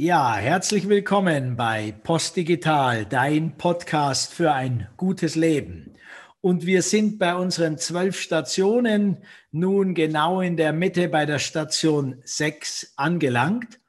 [0.00, 5.92] Ja, herzlich willkommen bei Postdigital, dein Podcast für ein gutes Leben.
[6.40, 9.16] Und wir sind bei unseren zwölf Stationen
[9.50, 13.80] nun genau in der Mitte bei der Station 6 angelangt.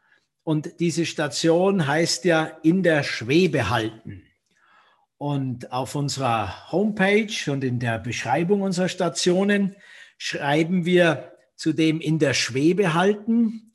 [0.42, 4.24] Und diese Station heißt ja in der Schwebe halten.
[5.20, 9.76] Und auf unserer Homepage und in der Beschreibung unserer Stationen
[10.18, 13.69] schreiben wir zudem in der Schwebe halten.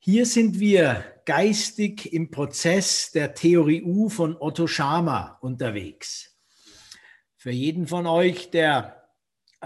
[0.00, 6.38] Hier sind wir geistig im Prozess der Theorie U von Otto Schama unterwegs.
[7.36, 9.08] Für jeden von euch, der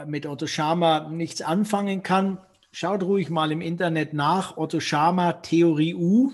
[0.06, 2.38] mit Otto Schama nichts anfangen kann,
[2.72, 4.56] schaut ruhig mal im Internet nach.
[4.56, 6.32] Otto Schama Theorie U,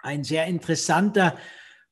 [0.00, 1.38] ein sehr interessanter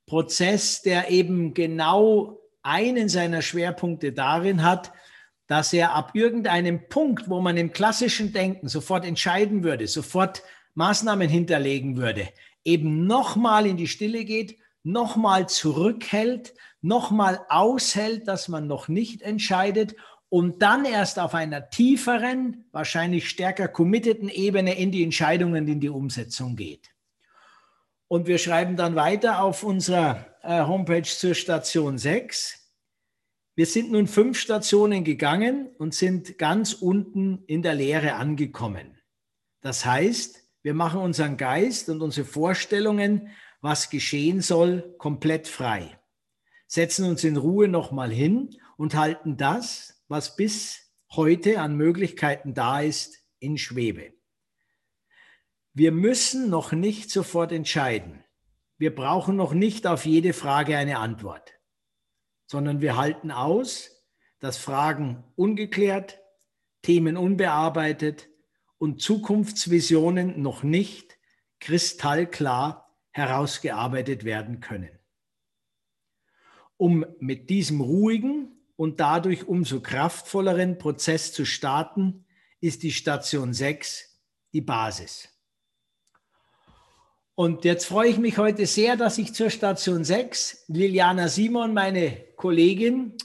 [0.06, 4.92] Prozess, der eben genau einen seiner Schwerpunkte darin hat,
[5.46, 10.42] dass er ab irgendeinem Punkt, wo man im klassischen Denken sofort entscheiden würde, sofort
[10.80, 12.30] Maßnahmen hinterlegen würde,
[12.64, 19.94] eben nochmal in die Stille geht, nochmal zurückhält, nochmal aushält, dass man noch nicht entscheidet
[20.30, 25.90] und dann erst auf einer tieferen, wahrscheinlich stärker committeden Ebene in die Entscheidungen, in die
[25.90, 26.88] Umsetzung geht.
[28.08, 32.58] Und wir schreiben dann weiter auf unserer äh, Homepage zur Station 6.
[33.54, 38.98] Wir sind nun fünf Stationen gegangen und sind ganz unten in der Lehre angekommen.
[39.60, 43.30] Das heißt, wir machen unseren Geist und unsere Vorstellungen,
[43.60, 45.98] was geschehen soll, komplett frei.
[46.66, 52.80] Setzen uns in Ruhe nochmal hin und halten das, was bis heute an Möglichkeiten da
[52.80, 54.12] ist, in Schwebe.
[55.72, 58.24] Wir müssen noch nicht sofort entscheiden.
[58.76, 61.54] Wir brauchen noch nicht auf jede Frage eine Antwort,
[62.46, 64.04] sondern wir halten aus,
[64.38, 66.20] dass Fragen ungeklärt,
[66.82, 68.28] Themen unbearbeitet,
[68.80, 71.18] und Zukunftsvisionen noch nicht
[71.60, 74.88] kristallklar herausgearbeitet werden können.
[76.78, 82.24] Um mit diesem ruhigen und dadurch umso kraftvolleren Prozess zu starten,
[82.62, 84.18] ist die Station 6
[84.54, 85.28] die Basis.
[87.34, 92.16] Und jetzt freue ich mich heute sehr, dass ich zur Station 6 Liliana Simon, meine
[92.36, 93.18] Kollegin,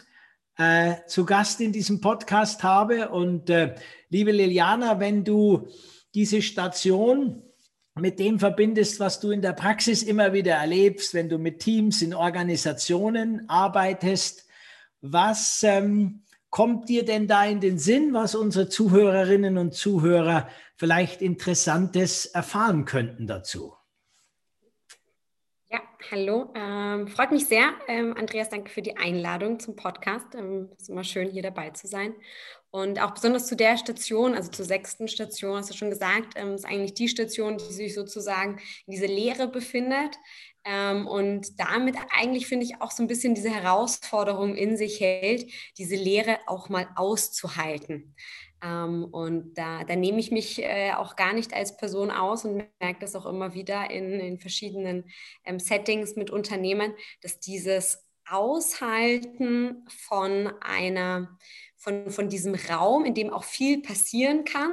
[0.58, 3.10] äh, zu Gast in diesem Podcast habe.
[3.10, 3.76] Und äh,
[4.10, 5.68] liebe Liliana, wenn du
[6.14, 7.44] diese Station
[7.96, 12.02] mit dem verbindest, was du in der Praxis immer wieder erlebst, wenn du mit Teams
[12.02, 14.46] in Organisationen arbeitest,
[15.02, 21.22] was ähm, kommt dir denn da in den Sinn, was unsere Zuhörerinnen und Zuhörer vielleicht
[21.22, 23.74] Interessantes erfahren könnten dazu?
[26.12, 26.54] Hallo.
[26.56, 27.74] Ähm, freut mich sehr.
[27.88, 30.36] Ähm, Andreas, danke für die Einladung zum Podcast.
[30.36, 32.14] Ähm, ist immer schön, hier dabei zu sein.
[32.70, 36.54] Und auch besonders zu der Station, also zur sechsten Station, hast du schon gesagt, ähm,
[36.54, 40.16] ist eigentlich die Station, die sich sozusagen in diese Lehre befindet.
[40.64, 45.52] Ähm, und damit eigentlich, finde ich, auch so ein bisschen diese Herausforderung in sich hält,
[45.80, 48.16] diese Lehre auch mal auszuhalten.
[48.66, 52.56] Ähm, und da, da, nehme ich mich äh, auch gar nicht als Person aus und
[52.80, 55.10] merke das auch immer wieder in, in verschiedenen
[55.44, 61.38] ähm, Settings mit Unternehmen, dass dieses Aushalten von einer,
[61.76, 64.72] von, von diesem Raum, in dem auch viel passieren kann,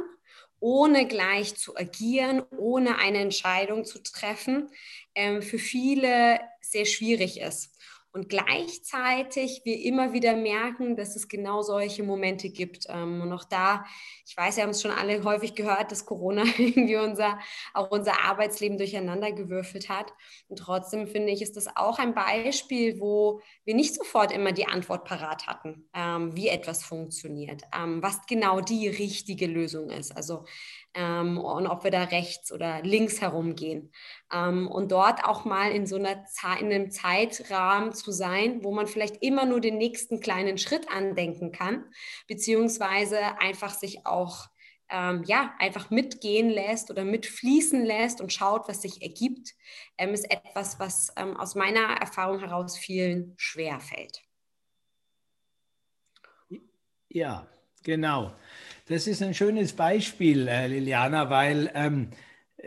[0.58, 4.70] ohne gleich zu agieren, ohne eine Entscheidung zu treffen,
[5.14, 7.76] ähm, für viele sehr schwierig ist
[8.12, 12.86] und gleichzeitig wir immer wieder merken, dass es genau solche Momente gibt.
[12.88, 13.84] Ähm, und auch da,
[14.26, 17.38] ich weiß, wir haben es schon alle häufig gehört, dass Corona irgendwie unser,
[17.72, 20.12] auch unser Arbeitsleben durcheinander gewürfelt hat.
[20.48, 24.66] Und trotzdem finde ich, ist das auch ein Beispiel, wo wir nicht sofort immer die
[24.66, 30.14] Antwort parat hatten, ähm, wie etwas funktioniert, ähm, was genau die richtige Lösung ist.
[30.14, 30.44] Also
[30.94, 33.92] ähm, und ob wir da rechts oder links herumgehen.
[34.32, 36.24] Ähm, und dort auch mal in so einer
[36.60, 41.52] in einem Zeitrahmen zu sein, wo man vielleicht immer nur den nächsten kleinen Schritt andenken
[41.52, 41.84] kann,
[42.26, 44.48] beziehungsweise einfach sich auch
[44.92, 49.54] ähm, ja, einfach mitgehen lässt oder mitfließen lässt und schaut, was sich ergibt,
[49.96, 54.22] ähm, ist etwas, was ähm, aus meiner Erfahrung heraus vielen schwer fällt.
[57.08, 57.46] Ja,
[57.82, 58.34] genau.
[58.86, 62.10] Das ist ein schönes Beispiel, äh, Liliana, weil ähm,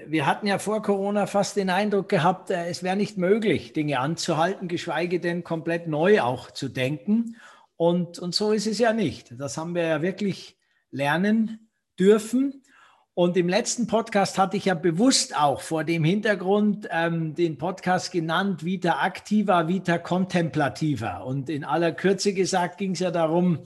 [0.07, 3.99] wir hatten ja vor Corona fast den Eindruck gehabt, äh, es wäre nicht möglich, Dinge
[3.99, 7.37] anzuhalten, geschweige denn komplett neu auch zu denken.
[7.77, 9.33] Und, und so ist es ja nicht.
[9.39, 10.57] Das haben wir ja wirklich
[10.91, 11.69] lernen
[11.99, 12.63] dürfen.
[13.13, 18.11] Und im letzten Podcast hatte ich ja bewusst auch vor dem Hintergrund ähm, den Podcast
[18.11, 21.19] genannt, Vita Activa, Vita Contemplativa.
[21.19, 23.59] Und in aller Kürze gesagt ging es ja darum,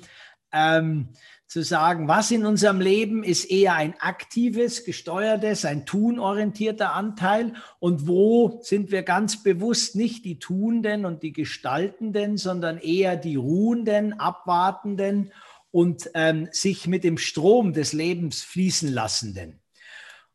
[0.52, 1.10] ähm,
[1.50, 8.08] zu sagen, was in unserem Leben ist eher ein aktives, gesteuertes, ein tunorientierter Anteil und
[8.08, 14.14] wo sind wir ganz bewusst nicht die Tuenden und die Gestaltenden, sondern eher die Ruhenden,
[14.20, 15.34] Abwartenden
[15.72, 19.60] und ähm, sich mit dem Strom des Lebens fließen lassenden.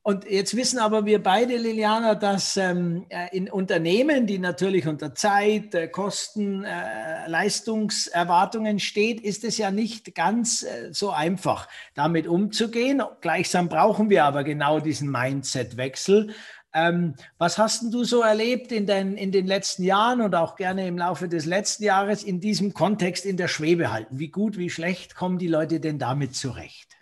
[0.06, 5.14] Und jetzt wissen aber wir beide, Liliana, dass ähm, äh, in Unternehmen, die natürlich unter
[5.14, 12.26] Zeit, äh, Kosten, äh, Leistungserwartungen steht, ist es ja nicht ganz äh, so einfach, damit
[12.26, 13.02] umzugehen.
[13.22, 16.34] Gleichsam brauchen wir aber genau diesen Mindset-Wechsel.
[16.74, 20.86] Ähm, was hast du so erlebt in den, in den letzten Jahren und auch gerne
[20.86, 24.18] im Laufe des letzten Jahres in diesem Kontext in der Schwebe halten?
[24.18, 26.94] Wie gut, wie schlecht kommen die Leute denn damit zurecht?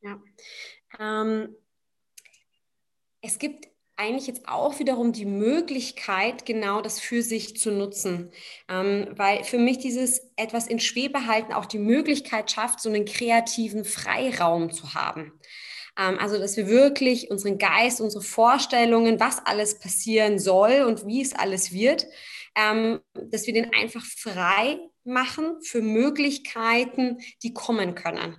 [0.00, 0.20] Ja.
[0.98, 1.54] Ähm
[3.22, 8.32] es gibt eigentlich jetzt auch wiederum die Möglichkeit, genau das für sich zu nutzen.
[8.68, 13.04] Ähm, weil für mich dieses etwas in Schwebe halten auch die Möglichkeit schafft, so einen
[13.04, 15.32] kreativen Freiraum zu haben.
[15.96, 21.22] Ähm, also, dass wir wirklich unseren Geist, unsere Vorstellungen, was alles passieren soll und wie
[21.22, 22.06] es alles wird,
[22.56, 28.36] ähm, dass wir den einfach frei machen für Möglichkeiten, die kommen können.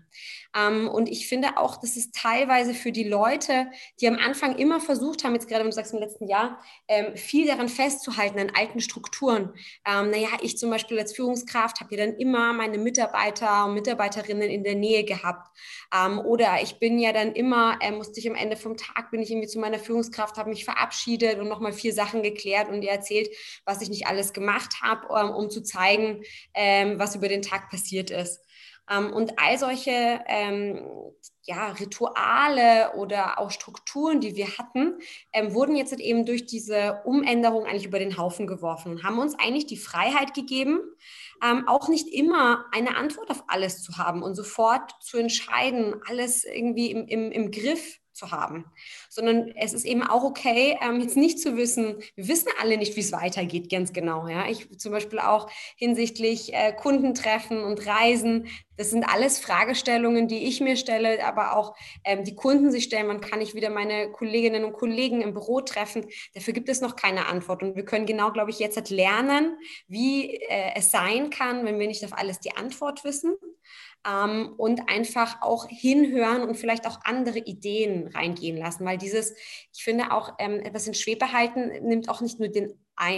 [0.56, 3.68] Ähm, und ich finde auch, dass es teilweise für die Leute,
[4.00, 7.48] die am Anfang immer versucht haben, jetzt gerade, du sagst, im letzten Jahr, ähm, viel
[7.48, 9.54] daran festzuhalten, an alten Strukturen.
[9.86, 14.50] Ähm, naja, ich zum Beispiel als Führungskraft habe ja dann immer meine Mitarbeiter und Mitarbeiterinnen
[14.50, 15.50] in der Nähe gehabt.
[15.94, 19.22] Ähm, oder ich bin ja dann immer, äh, musste ich am Ende vom Tag, bin
[19.22, 22.92] ich irgendwie zu meiner Führungskraft, habe mich verabschiedet und nochmal vier Sachen geklärt und ihr
[22.92, 23.30] erzählt,
[23.66, 26.24] was ich nicht alles gemacht habe, ähm, um zu zeigen,
[26.54, 28.42] ähm, was über den Tag passiert ist.
[28.90, 30.82] Ähm, und all solche ähm,
[31.44, 35.00] ja, Rituale oder auch Strukturen, die wir hatten,
[35.32, 39.66] ähm, wurden jetzt eben durch diese Umänderung eigentlich über den Haufen geworfen haben uns eigentlich
[39.66, 40.80] die Freiheit gegeben,
[41.44, 46.44] ähm, auch nicht immer eine Antwort auf alles zu haben und sofort zu entscheiden, alles
[46.44, 48.66] irgendwie im, im, im Griff zu haben,
[49.10, 52.96] sondern es ist eben auch okay, ähm, jetzt nicht zu wissen, wir wissen alle nicht,
[52.96, 54.28] wie es weitergeht, ganz genau.
[54.28, 54.48] Ja?
[54.48, 60.60] Ich zum Beispiel auch hinsichtlich äh, Kundentreffen und Reisen, das sind alles Fragestellungen, die ich
[60.60, 63.08] mir stelle, aber auch ähm, die Kunden sich stellen.
[63.08, 66.08] Wann kann ich wieder meine Kolleginnen und Kollegen im Büro treffen?
[66.34, 67.62] Dafür gibt es noch keine Antwort.
[67.62, 69.58] Und wir können genau, glaube ich, jetzt lernen,
[69.88, 73.36] wie äh, es sein kann, wenn wir nicht auf alles die Antwort wissen
[74.08, 79.34] ähm, und einfach auch hinhören und vielleicht auch andere Ideen reingehen lassen, weil dieses,
[79.74, 82.74] ich finde auch ähm, etwas in Schwebe halten, nimmt auch nicht nur den,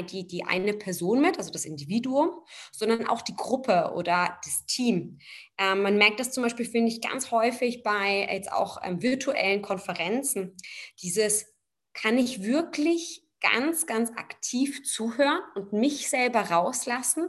[0.10, 2.30] die, die eine Person mit, also das Individuum,
[2.72, 5.20] sondern auch die Gruppe oder das Team.
[5.58, 9.62] Ähm, man merkt das zum Beispiel, finde ich, ganz häufig bei jetzt auch ähm, virtuellen
[9.62, 10.56] Konferenzen.
[11.02, 11.56] Dieses,
[11.96, 17.28] kann ich wirklich ganz, ganz aktiv zuhören und mich selber rauslassen,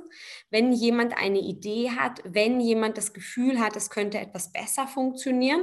[0.50, 5.62] wenn jemand eine Idee hat, wenn jemand das Gefühl hat, es könnte etwas besser funktionieren.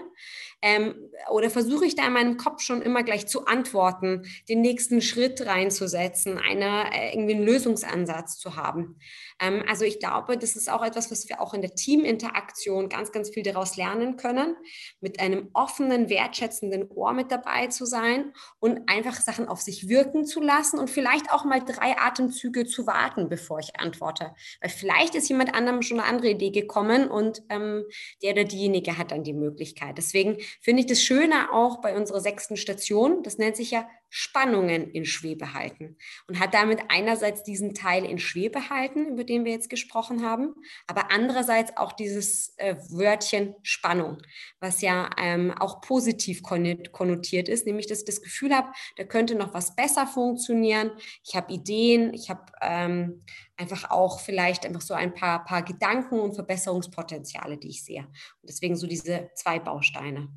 [0.61, 0.95] Ähm,
[1.29, 5.45] oder versuche ich da in meinem Kopf schon immer gleich zu antworten, den nächsten Schritt
[5.45, 8.97] reinzusetzen, eine, äh, irgendwie einen Lösungsansatz zu haben.
[9.41, 13.11] Ähm, also ich glaube, das ist auch etwas, was wir auch in der Teaminteraktion ganz,
[13.11, 14.55] ganz viel daraus lernen können,
[15.01, 20.25] mit einem offenen, wertschätzenden Ohr mit dabei zu sein und einfach Sachen auf sich wirken
[20.25, 24.33] zu lassen und vielleicht auch mal drei Atemzüge zu warten, bevor ich antworte.
[24.61, 27.85] Weil vielleicht ist jemand anderem schon eine andere Idee gekommen und ähm,
[28.21, 29.97] der oder diejenige hat dann die Möglichkeit.
[29.97, 34.91] Deswegen finde ich das Schöne auch bei unserer sechsten Station, das nennt sich ja Spannungen
[34.91, 35.97] in Schwebe halten
[36.27, 40.53] und hat damit einerseits diesen Teil in Schwebe halten, über den wir jetzt gesprochen haben,
[40.85, 44.19] aber andererseits auch dieses äh, Wörtchen Spannung,
[44.59, 49.33] was ja ähm, auch positiv konnotiert ist, nämlich dass ich das Gefühl habe, da könnte
[49.33, 50.91] noch was besser funktionieren.
[51.25, 53.23] Ich habe Ideen, ich habe ähm,
[53.57, 58.01] einfach auch vielleicht einfach so ein paar, paar Gedanken und Verbesserungspotenziale, die ich sehe.
[58.03, 60.29] Und deswegen so diese zwei Bausteine.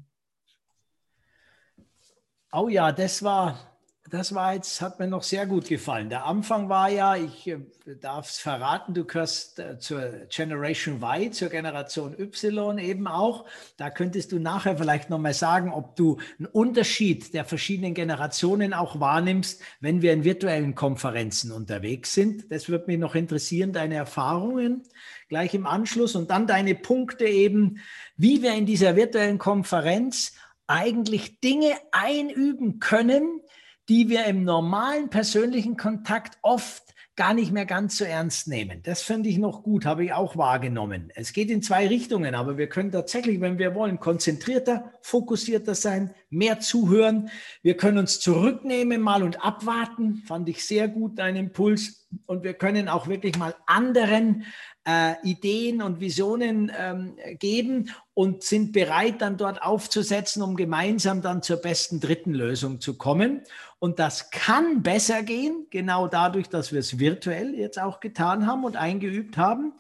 [2.53, 3.76] Oh ja, das war,
[4.11, 6.09] das war jetzt, hat mir noch sehr gut gefallen.
[6.09, 7.59] Der Anfang war ja, ich äh,
[8.01, 13.47] darf es verraten, du gehörst äh, zur Generation Y, zur Generation Y eben auch.
[13.77, 19.01] Da könntest du nachher vielleicht nochmal sagen, ob du einen Unterschied der verschiedenen Generationen auch
[19.01, 22.51] wahrnimmst, wenn wir in virtuellen Konferenzen unterwegs sind.
[22.53, 24.83] Das würde mich noch interessieren, deine Erfahrungen
[25.29, 27.81] gleich im Anschluss und dann deine Punkte eben,
[28.17, 30.33] wie wir in dieser virtuellen Konferenz
[30.67, 33.41] eigentlich Dinge einüben können,
[33.89, 38.83] die wir im normalen persönlichen Kontakt oft gar nicht mehr ganz so ernst nehmen.
[38.83, 41.11] Das finde ich noch gut, habe ich auch wahrgenommen.
[41.15, 46.15] Es geht in zwei Richtungen, aber wir können tatsächlich, wenn wir wollen, konzentrierter, fokussierter sein,
[46.29, 47.31] mehr zuhören.
[47.63, 52.07] Wir können uns zurücknehmen mal und abwarten, fand ich sehr gut, dein Impuls.
[52.27, 54.45] Und wir können auch wirklich mal anderen
[54.87, 61.43] äh, Ideen und Visionen ähm, geben und sind bereit, dann dort aufzusetzen, um gemeinsam dann
[61.43, 63.43] zur besten dritten Lösung zu kommen.
[63.79, 68.65] Und das kann besser gehen, genau dadurch, dass wir es virtuell jetzt auch getan haben
[68.65, 69.75] und eingeübt haben.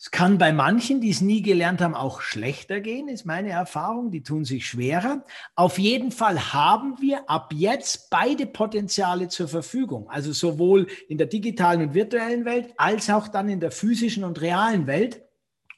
[0.00, 4.12] Es kann bei manchen, die es nie gelernt haben, auch schlechter gehen, ist meine Erfahrung.
[4.12, 5.24] Die tun sich schwerer.
[5.56, 10.08] Auf jeden Fall haben wir ab jetzt beide Potenziale zur Verfügung.
[10.08, 14.40] Also sowohl in der digitalen und virtuellen Welt als auch dann in der physischen und
[14.40, 15.27] realen Welt.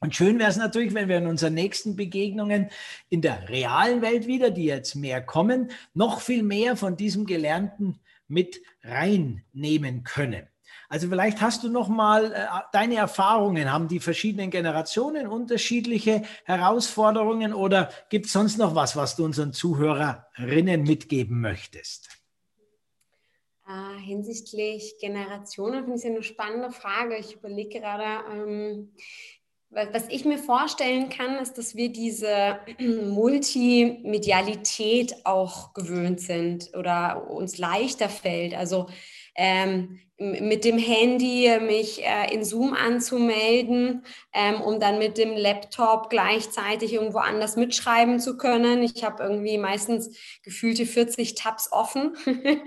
[0.00, 2.70] Und schön wäre es natürlich, wenn wir in unseren nächsten Begegnungen
[3.10, 8.00] in der realen Welt wieder, die jetzt mehr kommen, noch viel mehr von diesem Gelernten
[8.26, 10.48] mit reinnehmen können.
[10.88, 13.70] Also vielleicht hast du noch mal äh, deine Erfahrungen.
[13.72, 19.52] Haben die verschiedenen Generationen unterschiedliche Herausforderungen oder gibt es sonst noch was, was du unseren
[19.52, 22.08] Zuhörerinnen mitgeben möchtest?
[23.68, 27.16] Äh, hinsichtlich Generationen finde ich eine spannende Frage.
[27.18, 28.92] Ich überlege gerade, ähm,
[29.70, 37.58] was ich mir vorstellen kann, ist, dass wir diese Multimedialität auch gewöhnt sind oder uns
[37.58, 38.54] leichter fällt.
[38.54, 38.88] Also
[39.36, 46.10] ähm, mit dem Handy mich äh, in Zoom anzumelden, ähm, um dann mit dem Laptop
[46.10, 48.82] gleichzeitig irgendwo anders mitschreiben zu können.
[48.82, 52.16] Ich habe irgendwie meistens gefühlte 40 Tabs offen.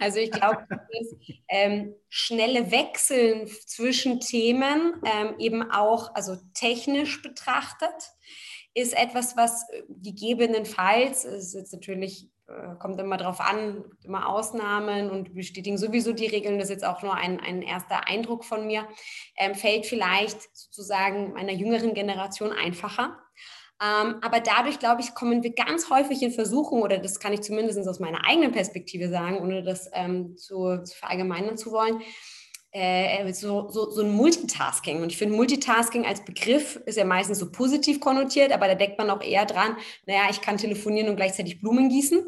[0.00, 1.14] also ich glaube, das
[1.48, 8.14] ähm, schnelle Wechseln zwischen Themen, ähm, eben auch also technisch betrachtet,
[8.72, 12.33] ist etwas, was gegebenenfalls, ist jetzt natürlich äh,
[12.78, 16.58] kommt immer drauf an, immer Ausnahmen und bestätigen sowieso die Regeln.
[16.58, 18.86] Das ist jetzt auch nur ein, ein erster Eindruck von mir.
[19.38, 23.18] Ähm, fällt vielleicht sozusagen meiner jüngeren Generation einfacher.
[23.82, 27.40] Ähm, aber dadurch, glaube ich, kommen wir ganz häufig in Versuchung, oder das kann ich
[27.40, 32.00] zumindest aus meiner eigenen Perspektive sagen, ohne das ähm, zu, zu verallgemeinern zu wollen,
[32.74, 35.00] äh, so, so, so ein Multitasking.
[35.00, 38.98] Und ich finde, Multitasking als Begriff ist ja meistens so positiv konnotiert, aber da denkt
[38.98, 39.76] man auch eher dran,
[40.06, 42.26] naja, ich kann telefonieren und gleichzeitig Blumen gießen.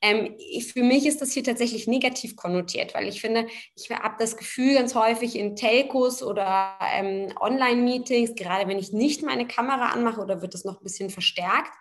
[0.00, 4.14] Ähm, ich, für mich ist das hier tatsächlich negativ konnotiert, weil ich finde, ich habe
[4.20, 9.88] das Gefühl ganz häufig in Telcos oder ähm, Online-Meetings, gerade wenn ich nicht meine Kamera
[9.88, 11.72] anmache oder wird das noch ein bisschen verstärkt,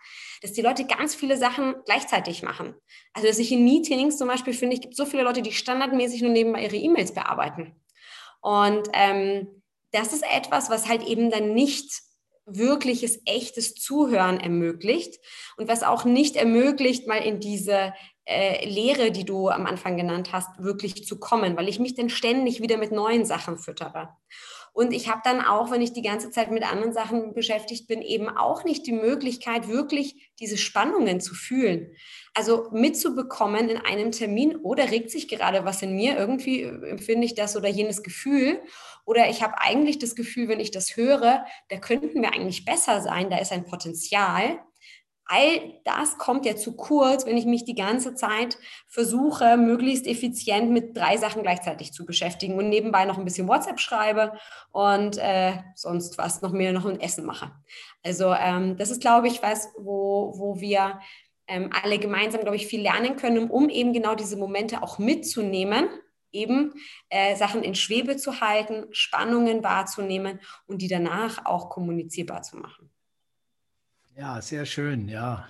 [0.42, 2.74] dass die Leute ganz viele Sachen gleichzeitig machen.
[3.14, 6.24] Also dass ich in Meetings zum Beispiel finde, ich gibt so viele Leute, die standardmäßig
[6.24, 7.76] nur nebenbei ihre E-Mails bearbeiten.
[8.42, 12.02] Und ähm, das ist etwas, was halt eben dann nicht
[12.46, 15.20] wirkliches, echtes Zuhören ermöglicht
[15.58, 17.94] und was auch nicht ermöglicht, mal in diese
[18.26, 22.10] äh, Lehre, die du am Anfang genannt hast, wirklich zu kommen, weil ich mich dann
[22.10, 24.10] ständig wieder mit neuen Sachen füttere.
[24.78, 28.04] Und ich habe dann auch, wenn ich die ganze Zeit mit anderen Sachen beschäftigt bin,
[28.04, 31.96] eben auch nicht die Möglichkeit, wirklich diese Spannungen zu fühlen.
[32.36, 36.90] Also mitzubekommen in einem Termin, oder oh, regt sich gerade was in mir, irgendwie äh,
[36.92, 38.62] empfinde ich das oder jenes Gefühl.
[39.04, 43.02] Oder ich habe eigentlich das Gefühl, wenn ich das höre, da könnten wir eigentlich besser
[43.02, 44.60] sein, da ist ein Potenzial
[45.28, 48.58] all das kommt ja zu kurz, wenn ich mich die ganze Zeit
[48.88, 53.80] versuche, möglichst effizient mit drei Sachen gleichzeitig zu beschäftigen und nebenbei noch ein bisschen WhatsApp
[53.80, 54.34] schreibe
[54.72, 57.52] und äh, sonst was, noch mehr noch ein Essen mache.
[58.04, 61.00] Also ähm, das ist, glaube ich, was, wo, wo wir
[61.48, 65.90] ähm, alle gemeinsam, glaube ich, viel lernen können, um eben genau diese Momente auch mitzunehmen
[66.32, 66.74] eben
[67.10, 72.92] äh, Sachen in Schwebe zu halten, Spannungen wahrzunehmen und die danach auch kommunizierbar zu machen.
[74.18, 75.48] Ja, sehr schön, ja.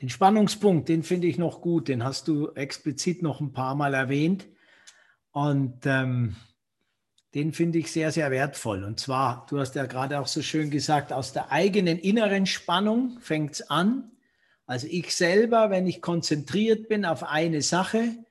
[0.00, 3.92] Den Spannungspunkt, den finde ich noch gut, den hast du explizit noch ein paar Mal
[3.92, 4.46] erwähnt.
[5.30, 6.34] Und ähm,
[7.34, 8.82] den finde ich sehr, sehr wertvoll.
[8.84, 13.18] Und zwar, du hast ja gerade auch so schön gesagt, aus der eigenen inneren Spannung
[13.20, 14.10] fängt es an.
[14.64, 18.24] Also ich selber, wenn ich konzentriert bin auf eine Sache,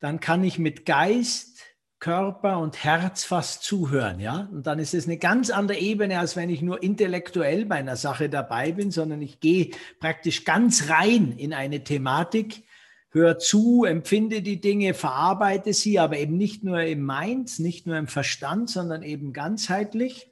[0.00, 1.60] dann kann ich mit Geist,
[2.04, 4.46] Körper und Herz fast zuhören, ja.
[4.52, 7.96] Und dann ist es eine ganz andere Ebene, als wenn ich nur intellektuell bei einer
[7.96, 9.70] Sache dabei bin, sondern ich gehe
[10.00, 12.64] praktisch ganz rein in eine Thematik,
[13.08, 17.96] höre zu, empfinde die Dinge, verarbeite sie, aber eben nicht nur im Mind, nicht nur
[17.96, 20.30] im Verstand, sondern eben ganzheitlich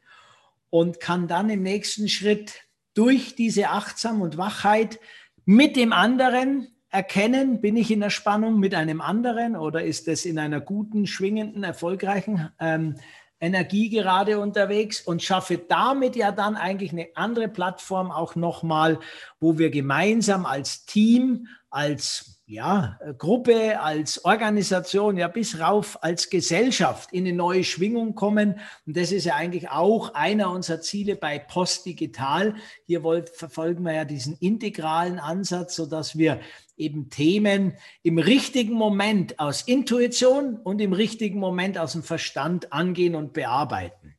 [0.68, 2.52] und kann dann im nächsten Schritt
[2.92, 5.00] durch diese Achtsam und Wachheit
[5.46, 10.26] mit dem anderen erkennen, bin ich in der Spannung mit einem anderen oder ist es
[10.26, 12.96] in einer guten, schwingenden, erfolgreichen ähm,
[13.40, 19.00] Energie gerade unterwegs und schaffe damit ja dann eigentlich eine andere Plattform auch nochmal,
[19.40, 27.10] wo wir gemeinsam als Team, als ja, Gruppe, als Organisation, ja bis rauf als Gesellschaft
[27.10, 28.60] in eine neue Schwingung kommen.
[28.86, 32.54] Und das ist ja eigentlich auch einer unserer Ziele bei Postdigital.
[32.84, 36.40] Hier wollt, verfolgen wir ja diesen integralen Ansatz, sodass wir
[36.76, 43.14] eben Themen im richtigen Moment aus Intuition und im richtigen Moment aus dem Verstand angehen
[43.14, 44.14] und bearbeiten.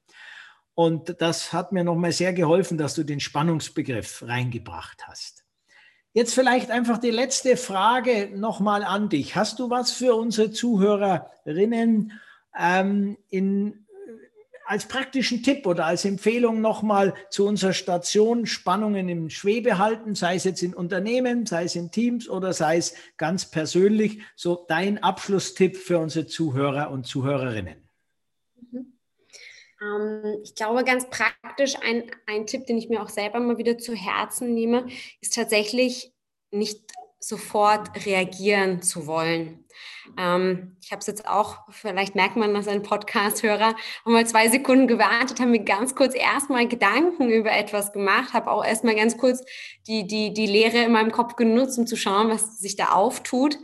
[0.74, 5.43] Und das hat mir nochmal sehr geholfen, dass du den Spannungsbegriff reingebracht hast.
[6.14, 9.36] Jetzt vielleicht einfach die letzte Frage nochmal an dich.
[9.36, 12.12] Hast du was für unsere Zuhörerinnen
[12.56, 13.88] ähm, in,
[14.68, 20.36] als praktischen Tipp oder als Empfehlung nochmal zu unserer Station Spannungen im Schwebe halten, sei
[20.36, 24.22] es jetzt in Unternehmen, sei es in Teams oder sei es ganz persönlich?
[24.36, 27.90] So dein Abschlusstipp für unsere Zuhörer und Zuhörerinnen.
[28.72, 28.93] Mhm.
[29.84, 33.78] Ähm, ich glaube, ganz praktisch ein, ein Tipp, den ich mir auch selber mal wieder
[33.78, 34.88] zu Herzen nehme,
[35.22, 36.14] ist tatsächlich
[36.52, 39.64] nicht sofort reagieren zu wollen.
[40.18, 43.76] Ähm, ich habe es jetzt auch, vielleicht merkt man das ein Podcast-Hörer,
[44.06, 48.66] mal zwei Sekunden gewartet, haben mir ganz kurz erstmal Gedanken über etwas gemacht, habe auch
[48.66, 49.44] erstmal ganz kurz
[49.88, 53.58] die, die, die Lehre in meinem Kopf genutzt, um zu schauen, was sich da auftut.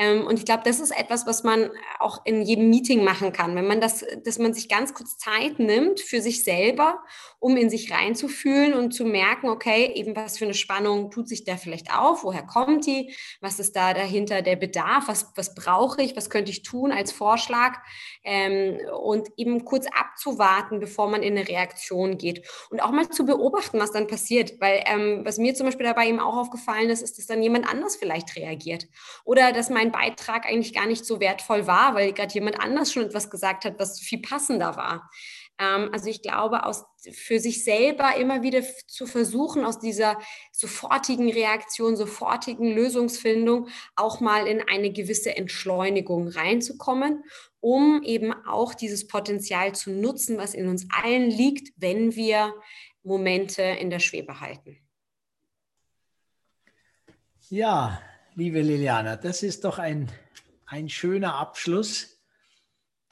[0.00, 3.54] Ähm, und ich glaube, das ist etwas, was man auch in jedem Meeting machen kann,
[3.54, 7.00] wenn man das, dass man sich ganz kurz Zeit nimmt für sich selber,
[7.38, 11.44] um in sich reinzufühlen und zu merken, okay, eben was für eine Spannung tut sich
[11.44, 16.00] da vielleicht auf, woher kommt die, was ist da dahinter der Bedarf, was, was brauche
[16.00, 17.76] ich, was könnte ich tun als Vorschlag?
[18.24, 22.46] Ähm, und eben kurz abzuwarten, bevor man in eine Reaktion geht.
[22.70, 26.08] Und auch mal zu beobachten, was dann passiert, weil ähm, was mir zum Beispiel dabei
[26.08, 28.86] eben auch aufgefallen ist, ist, dass dann jemand anders vielleicht reagiert.
[29.24, 33.04] Oder dass mein Beitrag eigentlich gar nicht so wertvoll war, weil gerade jemand anders schon
[33.04, 35.10] etwas gesagt hat, was viel passender war.
[35.58, 40.18] Ähm, also ich glaube, aus, für sich selber immer wieder zu versuchen, aus dieser
[40.52, 47.24] sofortigen Reaktion, sofortigen Lösungsfindung auch mal in eine gewisse Entschleunigung reinzukommen,
[47.60, 52.54] um eben auch dieses Potenzial zu nutzen, was in uns allen liegt, wenn wir
[53.02, 54.78] Momente in der Schwebe halten.
[57.48, 58.00] Ja,
[58.34, 60.10] liebe Liliana, das ist doch ein,
[60.66, 62.20] ein schöner Abschluss,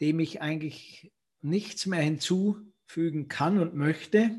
[0.00, 4.30] dem ich eigentlich nichts mehr hinzufügen kann und möchte.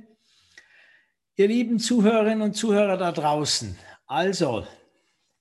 [1.35, 4.65] Ihr lieben Zuhörerinnen und Zuhörer da draußen, also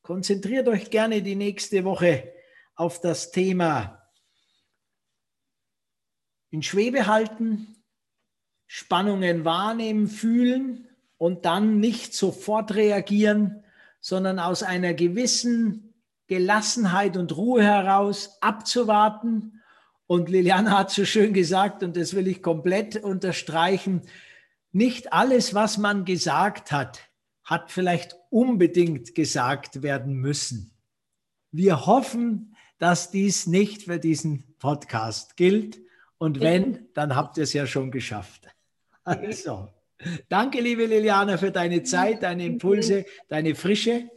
[0.02, 2.33] konzentriert euch gerne die nächste Woche
[2.75, 4.11] auf das Thema
[6.51, 7.77] in Schwebe halten,
[8.66, 13.64] Spannungen wahrnehmen, fühlen und dann nicht sofort reagieren,
[14.00, 15.94] sondern aus einer gewissen
[16.26, 19.62] Gelassenheit und Ruhe heraus abzuwarten.
[20.06, 24.02] Und Liliana hat so schön gesagt, und das will ich komplett unterstreichen,
[24.72, 27.00] nicht alles, was man gesagt hat,
[27.42, 30.72] hat vielleicht unbedingt gesagt werden müssen.
[31.50, 35.80] Wir hoffen, dass dies nicht für diesen Podcast gilt.
[36.18, 38.48] Und wenn, dann habt ihr es ja schon geschafft.
[39.04, 39.68] Also.
[40.28, 44.08] Danke, liebe Liliana, für deine Zeit, deine Impulse, deine Frische.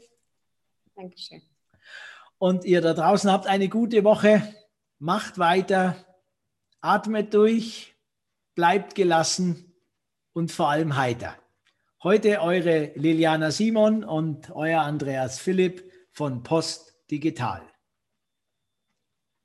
[0.95, 1.41] Dankeschön.
[2.37, 4.41] Und ihr da draußen habt eine gute Woche.
[4.99, 5.95] Macht weiter,
[6.81, 7.95] atmet durch,
[8.53, 9.73] bleibt gelassen
[10.33, 11.35] und vor allem heiter.
[12.03, 17.70] Heute eure Liliana Simon und euer Andreas Philipp von Post Digital.